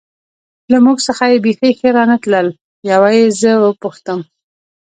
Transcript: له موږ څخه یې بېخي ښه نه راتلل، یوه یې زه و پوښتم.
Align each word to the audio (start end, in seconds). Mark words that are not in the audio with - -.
له 0.71 0.77
موږ 0.85 0.97
څخه 1.07 1.23
یې 1.31 1.37
بېخي 1.45 1.71
ښه 1.79 1.89
نه 1.97 2.03
راتلل، 2.09 2.47
یوه 2.91 3.09
یې 3.17 3.25
زه 3.39 3.51
و 3.61 3.65
پوښتم. 3.81 4.19